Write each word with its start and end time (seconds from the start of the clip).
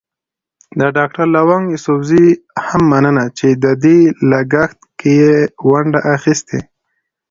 د 0.79 0.81
ډاکټر 0.97 1.25
لونګ 1.35 1.65
يوسفزي 1.73 2.27
هم 2.67 2.81
مننه 2.91 3.25
چې 3.37 3.47
د 3.63 3.65
دې 3.83 3.99
لګښت 4.31 4.79
کې 4.99 5.11
يې 5.21 5.35
ونډه 5.69 5.99
اخيستې. 6.15 6.59